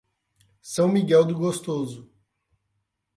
São 0.63 0.87
Miguel 0.89 1.23
do 1.25 1.35
Gostoso 1.35 2.09